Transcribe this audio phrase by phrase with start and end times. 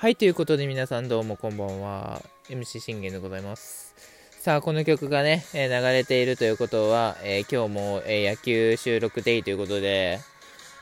[0.00, 2.22] はい、ということで皆さんどうもこんばんは。
[2.48, 3.94] MC 信玄でございます。
[4.40, 10.20] さあ、この曲がね、えー、流れているということは、えー、今日も、えー、野球収録デイということで、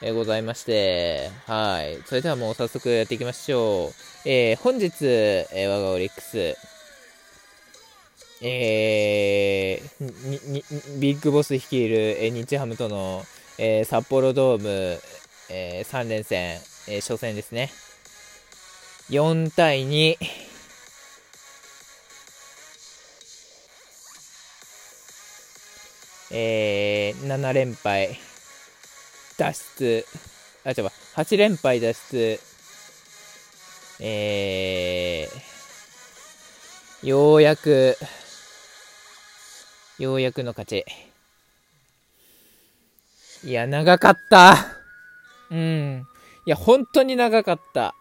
[0.00, 2.00] えございまして、はい。
[2.06, 4.28] それではもう早速やっていきましょう。
[4.28, 6.56] えー本日、え我がオリックス、
[8.40, 13.24] えービッグボス率いる、え日ハムとの、
[13.58, 15.00] え札幌ドーム、
[15.50, 17.70] え3連戦、え初戦ですね。
[19.10, 20.16] 4対2。
[26.30, 28.18] えー、7連敗
[29.38, 30.06] 脱出。
[30.64, 32.40] あ、違う、8連敗脱出。
[34.00, 37.96] えー、ようやく、
[39.98, 40.84] ようやくの勝ち。
[43.44, 44.56] いや、長かった。
[45.50, 46.06] うん。
[46.44, 47.94] いや、本当に長かった。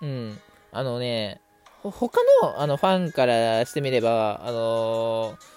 [0.00, 0.40] うん。
[0.72, 1.40] あのね、
[1.82, 5.53] 他のあのファンからしてみれば、あのー、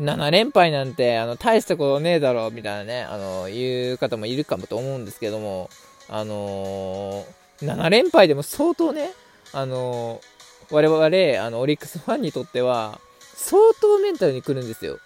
[0.00, 5.70] 7連敗なんて、あの、大したことねえだろ、みたいなね、あの、言う方もいるかもと思うんですけども、
[6.08, 9.10] あのー、7連敗でも相当ね、
[9.52, 13.00] あのー、我々、あの、オリックスファンにとっては、
[13.34, 15.00] 相当メンタルに来るんですよ。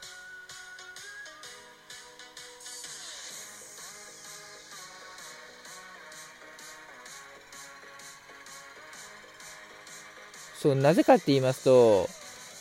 [10.59, 12.09] そう、なぜかって言いますと、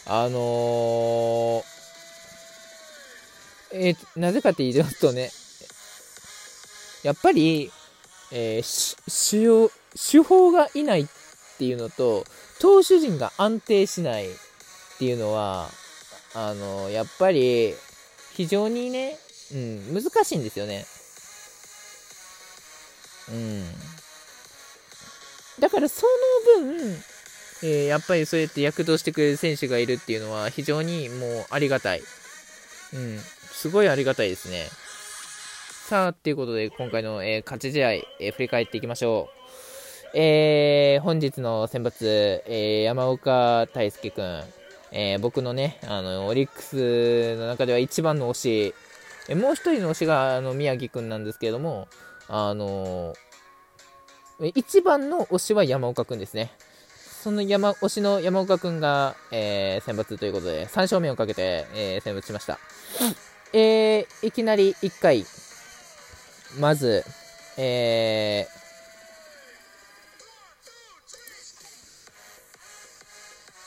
[0.07, 1.70] あのー、
[3.73, 5.31] えー、なぜかって言いますとね、
[7.03, 7.71] やっぱり、
[8.31, 11.07] えー、主要、手法がいないっ
[11.57, 12.25] ていうのと、
[12.59, 14.33] 投手陣が安定しないっ
[14.99, 15.69] ていうのは、
[16.33, 17.73] あの、やっぱり、
[18.33, 19.17] 非常にね、
[19.53, 20.85] うん、難しいんですよね。
[23.29, 23.65] うん。
[25.59, 26.05] だからそ
[26.57, 27.03] の分、
[27.63, 32.01] えー、やっぱりそうやって躍動してくれる選手がいるっていうのは非常にもうありがたい。
[32.93, 33.19] うん、
[33.51, 34.67] すごいありがたいですね。
[35.91, 39.29] さあ、っていうことで今回の、えー、勝ち試合、えー、振り返っていきましょ
[40.13, 40.17] う。
[40.17, 44.43] えー、本日の選抜、え山岡大輔くん、
[44.91, 48.75] え僕のね、あの、オリックスの中では一番の推し、
[49.29, 51.87] えもう一人の推しがあの宮城くんなんですけれども、
[52.27, 53.13] あの
[54.55, 56.51] 一番の推しは山岡くんですね。
[57.21, 62.57] その山、推しの山岡くんが、えー、選抜ということで、3勝目をかけて、えー、選抜しました。
[63.53, 65.25] えー、いきなり1回、
[66.59, 67.03] まず、
[67.57, 68.47] え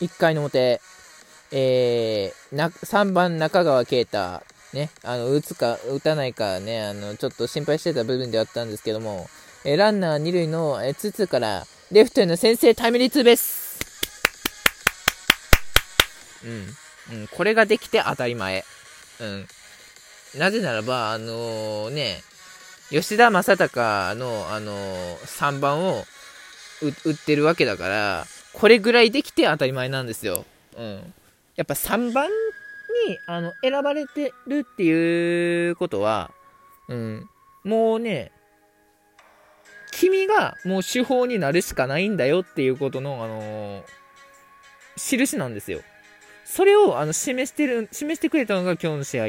[0.01, 0.81] ー、1回の表、
[1.53, 4.43] えー、な、3番中川圭太、
[4.73, 9.29] ね、あの、打つか、打たないかね、あの、ちょっと心配してた部分ではあったんですけども、
[9.65, 13.79] えー、ランナー2塁の、えー、ツーツーから、レフトへの先制タイムリーツーベース。
[16.45, 17.17] うん。
[17.21, 17.29] うん。
[17.29, 18.65] これができて当たり前。
[19.21, 19.47] うん。
[20.39, 22.23] なぜならば、あのー、ね、
[22.91, 26.05] 吉田正尚の、あのー、3番を
[26.83, 30.45] 打ってるわけだから、これぐらいできて当たり前なんですよ。
[30.77, 31.15] うん。
[31.57, 32.29] やっぱ3番
[33.09, 36.31] に、あの、選ばれてるっていうことは、
[36.89, 37.29] うん。
[37.63, 38.33] もうね、
[39.93, 43.85] 君がもう手法になるしかないんだよっていうことの、あのー、
[44.97, 45.81] 印なんですよ。
[46.45, 49.27] それをあの示してる、示してくれたのが今日の試合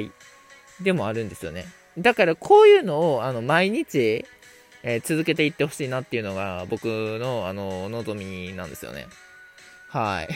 [0.82, 1.66] でもあるんですよね。
[1.98, 4.26] だからこういうのをあの毎日、
[4.84, 9.08] えー、続けていってほしいなっていうのが僕のあの望みなんですよね。
[9.90, 10.28] はい。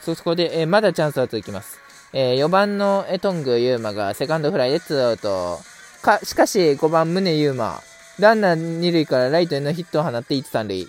[0.00, 1.78] そこで、えー、まだチャンスは続きます。
[2.12, 5.58] えー、4番のエトングユーマがセカンドフライでツーアウト。
[6.02, 7.80] か、しかし5番宗ユーマ。
[8.18, 10.88] ランナー2塁からライトへのヒットを放って1、3塁。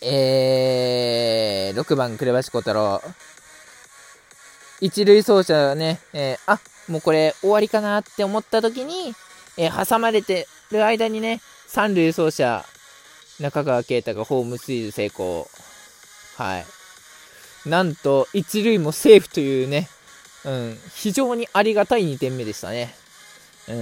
[0.00, 3.02] えー、6番紅林小太郎。
[4.80, 9.12] 一塁走者ね、えー、あ、もうこれ終わりかなって思った時に、
[9.56, 12.64] えー、挟まれてる間にね、三塁走者、
[13.40, 15.48] 中川圭太がホームスイーズ成功。
[16.36, 16.66] はい。
[17.68, 19.88] なんと、一塁もセーフというね、
[20.44, 22.94] うん、非常にありがたい2点目でしたね。
[23.68, 23.76] うん。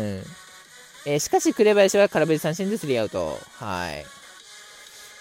[1.04, 3.38] えー、しかし、紅林は空振り三振でスリーアウト。
[3.58, 4.15] はい。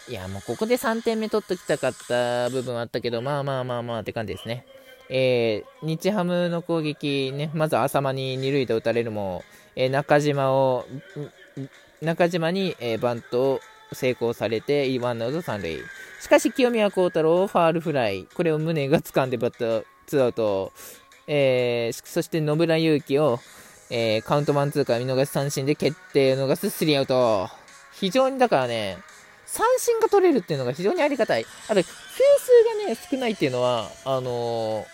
[0.07, 4.65] いや、もうここで3点目取ってきたかった部分あったけど、まあまあまあまあって感じですね。
[5.09, 9.43] えー、日ハムの攻撃ね、まず浅間に2塁打打たれるも、
[9.75, 10.85] えー、中島を、
[12.01, 13.59] 中島に、えー、バントを
[13.93, 15.79] 成功されて、ワンアウト3塁。
[16.21, 18.27] しかし、清宮幸太郎、ファールフライ。
[18.33, 20.71] これを宗が掴んでバット、ツーアウト。
[21.27, 23.39] えー、そして野村佑希を、
[23.89, 27.49] えー、カウントワンツーから見逃し三振で決定を逃すスリーアウト。
[27.93, 28.97] 非常にだからね、
[29.55, 31.45] 三振が取れるっていうのが非常にありがたい。
[31.69, 31.89] あと、球数
[32.83, 34.85] がね、少ないっていうのは、あのー、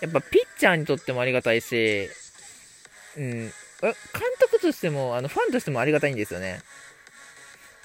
[0.00, 2.08] やっぱピッチャーにとってもありがたいし、
[3.16, 3.30] うん、
[3.80, 3.94] 監
[4.40, 6.60] 督としても、あの、ファンとしてもありがたいんですよね。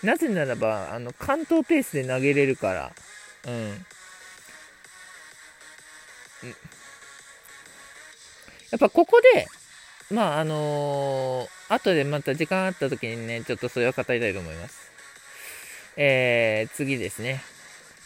[0.01, 2.91] なぜならば、あの、関東ペースで投げれるから。
[3.47, 3.85] うん。
[8.71, 9.47] やっぱここで、
[10.09, 14.89] まああのー、後でまた時間あった時にね、ちょっとそれを語りたいと思います。
[16.01, 17.41] えー、次ですね。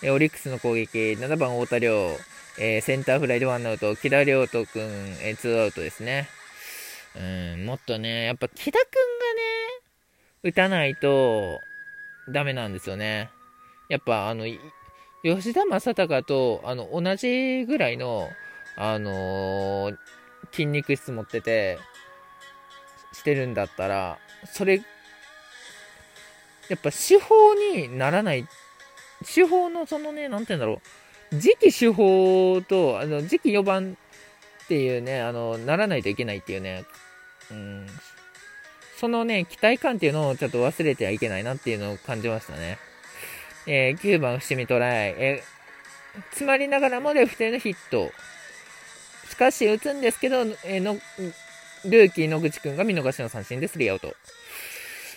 [0.09, 2.17] オリックスの攻撃、7番太田亮、
[2.57, 4.81] えー、センターフライでワンアウト、木田亮斗君、
[5.21, 6.27] えー、ツーアウトですね。
[7.15, 8.89] うん、もっとね、やっぱ木田君
[10.41, 11.59] がね、打たないと
[12.29, 13.29] ダメなんですよね。
[13.89, 14.47] やっぱあの、
[15.23, 18.27] 吉田正尚とあの同じぐらいの、
[18.75, 19.97] あのー、
[20.51, 21.77] 筋肉質持ってて、
[23.11, 24.17] してるんだったら、
[24.51, 24.81] それ、
[26.73, 28.47] やっぱ手法にならない、
[29.23, 30.81] 手法のそのね、なんて言うんだろ
[31.31, 33.95] う、次期手法と、あの、次期4番
[34.65, 36.85] っていうね、あの、ならないといけないっていうね、
[37.51, 37.87] うん、
[38.97, 42.79] そのね、期待感っていうのをちょっと忘れてはいけないなっていうのを感じましたね。
[43.67, 48.11] えー、9番伏見トライ、えー、詰まりながらもレフトへのヒット。
[49.29, 50.97] しかし打つんですけど、えー、の
[51.85, 54.15] ルーキー野口くんが見逃しの三振でスリーアウト。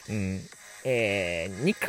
[0.08, 0.40] うん。
[0.88, 1.88] えー、2回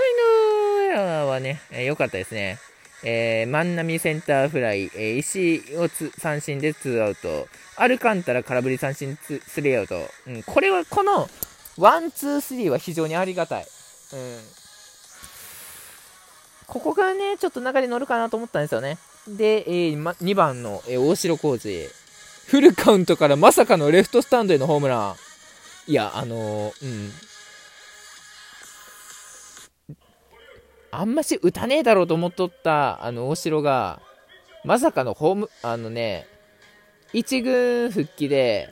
[0.81, 2.57] のエラーはね、良、えー、かったですね。
[3.03, 7.47] えー、万波センターフライ、えー、石井三振でツーアウト。
[7.75, 9.95] アルカンタラ空振り三振スリーアウト。
[10.25, 11.29] うん、これは、この、
[11.77, 13.67] ワン、ツー、スリーは非常にありがたい。
[14.13, 14.39] うん。
[16.65, 18.97] ここがね、ちょっと流れ乗るかなと思ったんですよね。
[19.27, 21.87] で、えーま、2番の、えー、大城浩二。
[22.47, 25.15] フルカウントからまさかのレフトスタンドへのホームラン。
[25.85, 27.11] いや、あのー、うん。
[30.99, 34.01] あんまし打たねえだろうと思っとった、あの、大城が、
[34.65, 36.25] まさかのホーム、あのね、
[37.13, 38.67] 1軍復帰で、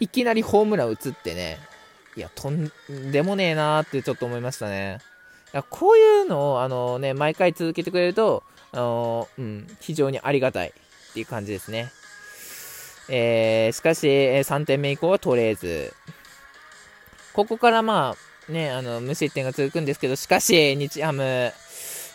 [0.00, 1.58] いきなりホームラン打つってね、
[2.16, 2.72] いや、とん
[3.12, 4.98] でもねえなーってちょっと思いましたね。
[5.54, 8.42] いやこういうのを、あのね、毎回続けてくれると、
[8.72, 11.92] あのうん、非常にありがたいっていう感じですね。
[13.08, 15.94] えー、しかし、3点目以降は取れず。
[17.32, 21.52] ここからまあ、ね、あの、無失点が続くんですけど、しかし、日ハム、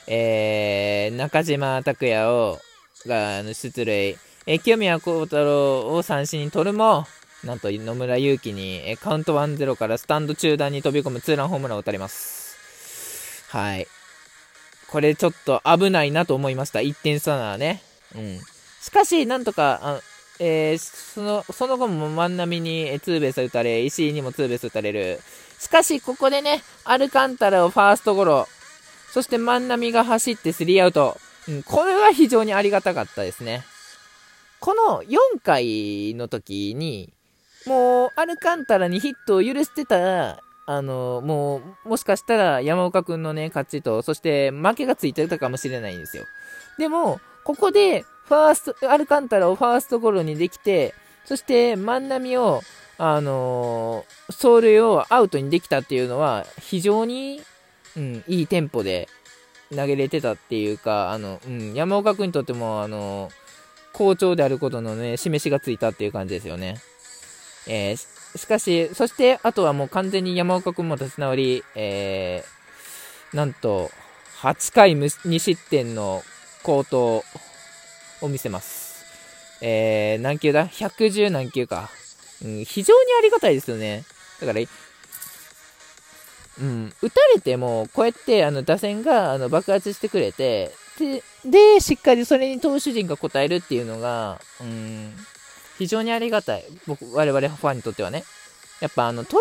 [0.07, 2.59] えー、中島拓也を、
[3.05, 4.17] が出塁。
[4.45, 7.05] えー、清宮幸太郎を三振に取るも、
[7.43, 12.57] なんと野村勇輝に、えー、カウント1-0からスタンド中段に飛び込むツーランホームランを打たれます。
[13.49, 13.87] はい。
[14.89, 16.79] これちょっと危ないなと思いました。
[16.79, 17.81] 1点差ならね。
[18.15, 18.39] うん。
[18.81, 20.01] しかし、なんとか、
[20.39, 25.19] えー、その、その後も万波にツーベース打たれ、石井にもツーベース打たれる。
[25.59, 28.47] しかし、ここでね、アルカンタラをファーストゴロ、
[29.11, 31.17] そして万波が走ってスリーアウト。
[31.47, 33.63] うん、これは非常にありがたかったですね。
[34.59, 37.13] この4回の時に、
[37.65, 46.23] もう、アルカンタラにヒットを許してたら、あの、もう、もしかしたら山岡くんのね、勝ちと、そして負けがついてたかもしれないんですよ。
[46.77, 50.93] でも、ここで、ファースト、アルカンタラをファーストゴロにできて、
[51.25, 52.61] そして万波を、
[52.97, 57.41] あのー、走塁をアウトにできたっていうのは、非常に、
[57.95, 59.07] うん、いいテンポで
[59.75, 63.33] 投げれてたっていうか、あの、うん、山岡君にとっても、あのー、
[63.93, 66.81] 好調であることのね、示しがついたっていう感じですよね。
[67.67, 73.91] えー、しかし、そして、あとはもう完全に山岡君も立ち直り、えー、なんと、
[74.41, 76.23] 8回無2失点の
[76.63, 77.23] 好投
[78.25, 79.05] を見せます。
[79.61, 81.89] えー、何球だ ?110 何球か。
[82.43, 84.03] うん、非常にありがたいですよね。
[84.41, 84.59] だから、
[86.61, 95.13] うん、打たれても、こうやってあの打線があの爆発してくれてで、で、しっかりそれに投手陣が応えるっていうのが、うん、
[95.77, 96.65] 非常にありがたい。
[96.85, 98.23] 僕、我々ファンにとってはね。
[98.79, 99.37] やっぱ、あの、投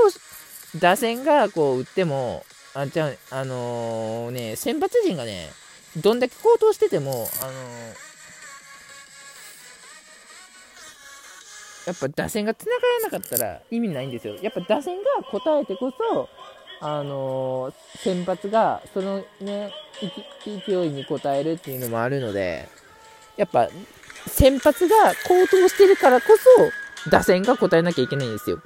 [0.73, 5.51] 手、打線がこう打っても、あ、じゃあ、あのー、ね、選抜陣がね、
[5.97, 8.12] どんだけ高騰してても、あのー
[11.87, 14.37] やっぱ打線が繋がらなかったら意味ないんですよ。
[14.41, 16.29] やっぱ打線が答えてこそ、
[16.81, 19.73] あのー、先発がそのね、
[20.45, 22.69] 勢いに応えるっていうのもあるので、
[23.37, 23.69] やっぱ
[24.27, 24.97] 先発が
[25.27, 28.61] 高騰してるからこそ、打線が応えなきゃいけないんですよ。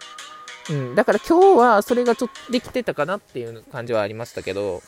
[0.69, 4.83] うん、だから今日はそれがちょっとできてたかなっていう感じはありましたけど、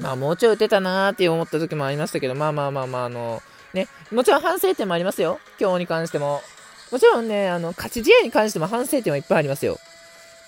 [0.00, 3.42] まあもうちょい打てたなーって思った時もありましたけど、まあまあまあまあ、あの、
[3.74, 5.40] ね、もちろん反省点もありますよ。
[5.60, 6.42] 今日に関しても。
[6.90, 9.78] もちろんね、あの、勝ち試合に関しても反省点はいっぱいありますよ。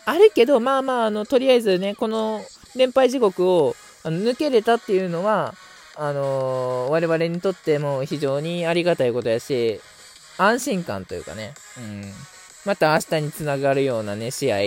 [0.05, 2.43] あるけど、まあまあ、あの、とりあえずね、この
[2.77, 5.55] 連敗地獄をあの抜けれたっていうのは、
[5.97, 9.81] あのー、我々にとっても非常にありがたいことやし、
[10.39, 12.05] 安心感というかね、うん。
[12.65, 14.61] また明日につながるようなね、試合っ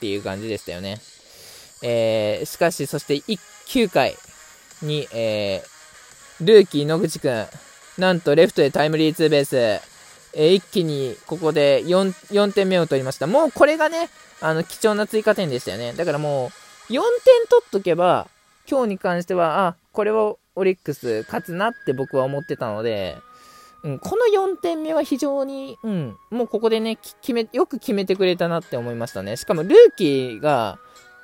[0.00, 1.00] ていう感じでしたよね。
[1.82, 4.16] えー、しかし、そして9回
[4.80, 7.46] に、えー、ルーキー野口くん、
[7.98, 9.91] なんとレフトでタイムリーツーベース、
[10.34, 13.26] え、一気にここで 4, 4点目を取りました。
[13.26, 14.08] もうこれがね、
[14.40, 15.92] あの、貴重な追加点でしたよね。
[15.92, 16.50] だからも
[16.88, 17.00] う、4点
[17.48, 18.28] 取っとけば、
[18.68, 23.16] 今日に関しては、あ、これはオリックス勝つなって僕は思ってたので、
[23.84, 29.36] うん、この4点目は非常に、うん、もうここでね、決め、よく決めてくれたなって思いましたね。
[29.36, 30.78] しかもルーキーが、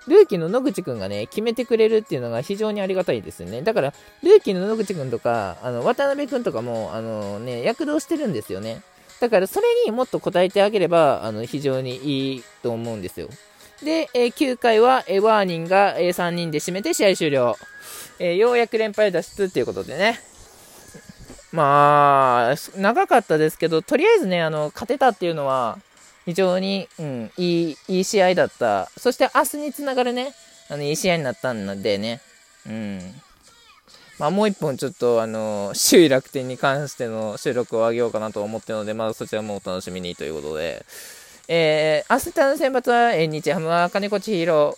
[0.09, 3.63] ルーキーの野口くんがね、決めてくれるっていうのが非常にありがたいですよね。
[3.63, 8.83] だから、ルーキーの野口くんとか、あの、渡辺くんとかも、あのね、躍動してるんですよね。
[9.21, 13.29] だから、それにもっと応えてあげれば、あの、非常にいいと思うんですよ。
[13.83, 17.57] で、えー、9回は、えー、ワーニンが、えー、3人で締めて試合終了。
[18.21, 20.21] えようやく連敗脱出っていうことでね。
[21.53, 25.79] まあ、長かったですけど、とりあえずね、あの、勝てたっていうのは、
[26.27, 28.91] 非常に、うん、いい、いい試合だった。
[28.99, 30.35] そして明日につながるね、
[30.69, 32.21] あの、いい試合になったんでね、
[32.67, 33.15] うん。
[34.19, 40.85] まあ、もう一本ちょっと、あの、首位楽天に関しての収録を上げようかなと思ってるので、まあ、そちらもお楽しみにということで、
[41.47, 44.77] えー、明日の選抜は、えー、日ハムは金子千尋、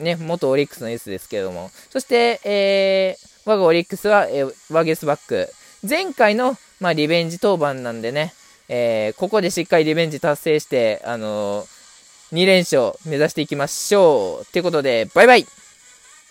[0.00, 5.48] ね、元オリックスのエースですけれども、そして、えー、我がオリックスは、えー、ワゲスバック。
[5.88, 8.32] 前回の、まあ、リベンジ当番なんでね、
[8.68, 14.46] えー、ここでしっかりリベンジ達成して、あのー、2連勝目指していきましょう。
[14.52, 15.46] ということで、バイバイ